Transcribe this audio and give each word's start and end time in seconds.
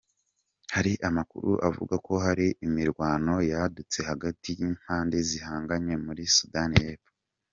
Hari 0.75 0.91
amakuru 1.09 1.51
avuga 1.69 1.95
ko 2.05 2.13
hari 2.25 2.47
imirwano 2.65 3.35
yadutse 3.51 3.99
hagati 4.09 4.47
y'impande 4.59 5.17
zihanganye 5.29 5.93
muri 6.05 6.23
Sudani 6.37 6.77
yepfo. 6.87 7.11